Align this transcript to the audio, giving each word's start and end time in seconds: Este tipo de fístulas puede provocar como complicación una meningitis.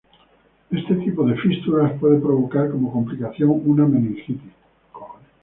Este 0.71 0.95
tipo 0.95 1.23
de 1.27 1.35
fístulas 1.35 1.93
puede 1.99 2.17
provocar 2.19 2.71
como 2.71 2.91
complicación 2.91 3.61
una 3.67 3.85
meningitis. 3.85 4.41